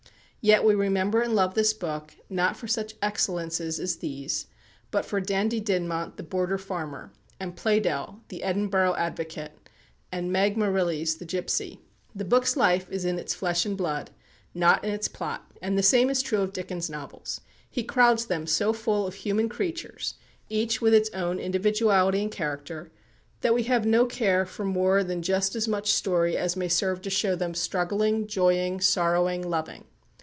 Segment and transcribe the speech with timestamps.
[0.43, 4.47] Yet we remember and love the book, not for such excellences as these,
[4.89, 9.51] but for Dandie Dinmont, the Border farmer, and Pleydell, the Edinburgh advocate,
[10.11, 11.79] and Meg Merrilies, the gipsy.
[12.15, 14.09] The book's life is in its flesh and blood,
[14.55, 15.45] not in its plot.
[15.61, 17.41] And the same is true of Dickens' novels.
[17.69, 20.15] He crowds them so full of human creatures,
[20.49, 22.91] each with its own individuality and character,
[23.41, 27.03] that we have no care for more than just as much story as may serve
[27.03, 29.85] to show them struggling, joying, sorrowing, loving.